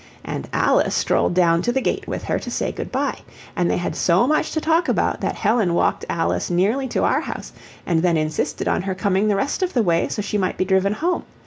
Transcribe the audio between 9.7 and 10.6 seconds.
the way so she might